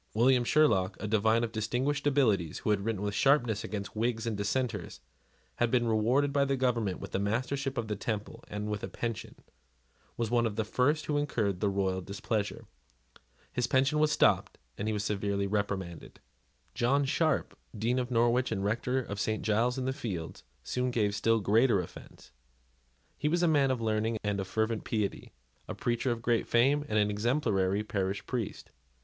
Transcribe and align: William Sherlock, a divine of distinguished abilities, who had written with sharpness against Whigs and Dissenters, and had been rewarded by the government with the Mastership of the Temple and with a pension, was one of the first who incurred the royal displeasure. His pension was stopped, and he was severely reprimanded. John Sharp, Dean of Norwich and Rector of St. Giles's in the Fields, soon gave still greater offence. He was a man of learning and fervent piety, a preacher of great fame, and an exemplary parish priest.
William 0.15 0.43
Sherlock, 0.43 0.97
a 0.99 1.05
divine 1.07 1.43
of 1.43 1.51
distinguished 1.51 2.07
abilities, 2.07 2.57
who 2.57 2.71
had 2.71 2.83
written 2.83 3.03
with 3.03 3.13
sharpness 3.13 3.63
against 3.63 3.95
Whigs 3.95 4.25
and 4.25 4.35
Dissenters, 4.35 4.97
and 4.97 5.05
had 5.57 5.69
been 5.69 5.87
rewarded 5.87 6.33
by 6.33 6.43
the 6.43 6.55
government 6.57 6.99
with 6.99 7.11
the 7.11 7.19
Mastership 7.19 7.77
of 7.77 7.87
the 7.87 7.95
Temple 7.95 8.43
and 8.47 8.67
with 8.67 8.81
a 8.83 8.87
pension, 8.87 9.35
was 10.17 10.31
one 10.31 10.47
of 10.47 10.55
the 10.55 10.65
first 10.65 11.05
who 11.05 11.19
incurred 11.19 11.59
the 11.59 11.69
royal 11.69 12.01
displeasure. 12.01 12.65
His 13.53 13.67
pension 13.67 13.99
was 13.99 14.11
stopped, 14.11 14.57
and 14.75 14.87
he 14.87 14.91
was 14.91 15.03
severely 15.03 15.45
reprimanded. 15.45 16.19
John 16.73 17.05
Sharp, 17.05 17.55
Dean 17.77 17.99
of 17.99 18.09
Norwich 18.09 18.51
and 18.51 18.65
Rector 18.65 19.03
of 19.03 19.19
St. 19.19 19.43
Giles's 19.43 19.77
in 19.77 19.85
the 19.85 19.93
Fields, 19.93 20.41
soon 20.63 20.89
gave 20.89 21.13
still 21.13 21.39
greater 21.39 21.79
offence. 21.79 22.31
He 23.19 23.27
was 23.29 23.43
a 23.43 23.47
man 23.47 23.69
of 23.69 23.79
learning 23.79 24.17
and 24.23 24.43
fervent 24.47 24.83
piety, 24.83 25.31
a 25.67 25.75
preacher 25.75 26.09
of 26.09 26.23
great 26.23 26.47
fame, 26.47 26.83
and 26.89 26.97
an 26.97 27.11
exemplary 27.11 27.83
parish 27.83 28.25
priest. 28.25 28.71